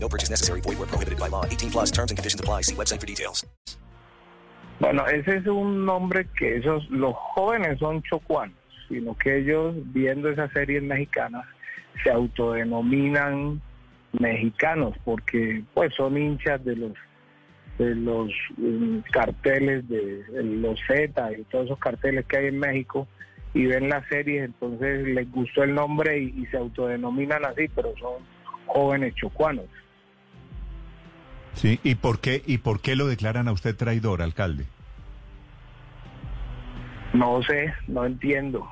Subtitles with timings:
[0.00, 0.60] No purchase necessary.
[0.60, 1.44] Void where prohibited by law.
[1.44, 2.62] 18 plus terms and conditions apply.
[2.62, 3.44] See website for details.
[4.80, 8.54] Bueno, ese es un nombre que esos, los jóvenes son chocuanos,
[8.88, 11.44] sino que ellos, viendo esas series mexicanas,
[12.04, 13.60] se autodenominan
[14.12, 16.92] mexicanos porque pues son hinchas de los
[17.78, 22.58] de los um, carteles de, de los Z y todos esos carteles que hay en
[22.58, 23.06] México
[23.54, 27.94] y ven las series, entonces les gustó el nombre y, y se autodenominan así, pero
[27.98, 28.14] son
[28.66, 29.64] jóvenes chocuanos.
[31.54, 34.66] Sí, ¿y por qué y por qué lo declaran a usted traidor, alcalde?
[37.14, 38.68] No sé, no entiendo.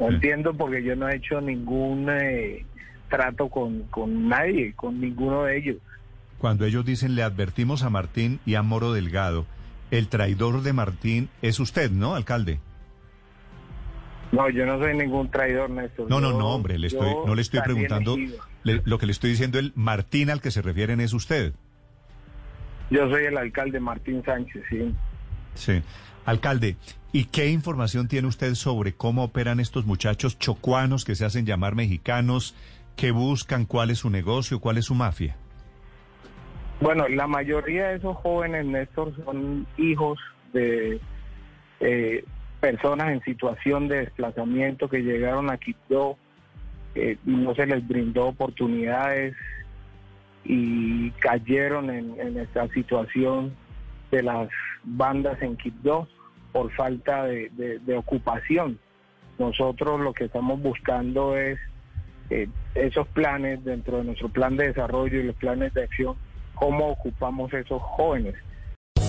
[0.00, 0.14] No Sí.
[0.14, 2.64] entiendo porque yo no he hecho ningún eh,
[3.10, 5.76] trato con, con nadie, con ninguno de ellos.
[6.38, 9.46] Cuando ellos dicen le advertimos a Martín y a Moro Delgado,
[9.90, 12.58] el traidor de Martín es usted, ¿no, alcalde?
[14.32, 16.08] No, yo no soy ningún traidor, Néstor.
[16.08, 18.16] No, no, no, hombre, le estoy, no le estoy preguntando.
[18.64, 21.52] le- lo que le estoy diciendo, el Martín al que se refieren es usted.
[22.92, 24.94] Yo soy el alcalde Martín Sánchez, sí.
[25.54, 25.82] Sí.
[26.26, 26.76] Alcalde,
[27.10, 31.74] ¿y qué información tiene usted sobre cómo operan estos muchachos chocuanos que se hacen llamar
[31.74, 32.54] mexicanos,
[32.94, 35.36] que buscan, cuál es su negocio, cuál es su mafia?
[36.82, 40.18] Bueno, la mayoría de esos jóvenes, Néstor, son hijos
[40.52, 41.00] de
[41.80, 42.24] eh,
[42.60, 46.18] personas en situación de desplazamiento que llegaron a Quito
[46.94, 49.34] eh, no se les brindó oportunidades
[50.44, 53.54] y cayeron en, esta situación
[54.10, 54.48] de las
[54.84, 56.08] bandas en Quito
[56.52, 58.78] por falta de ocupación.
[59.38, 61.58] Nosotros lo que estamos buscando es
[62.30, 66.16] eh, esos planes dentro de nuestro plan de desarrollo y los planes de acción,
[66.54, 68.34] cómo ocupamos esos jóvenes.